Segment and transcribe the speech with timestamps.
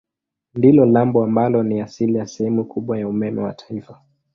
[0.53, 4.01] Ndilo lambo ambalo ni asili ya sehemu kubwa ya umeme wa taifa.